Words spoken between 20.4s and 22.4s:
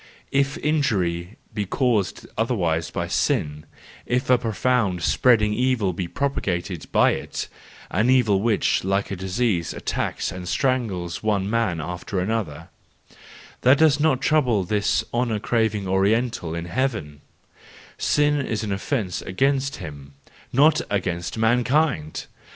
not against mankind!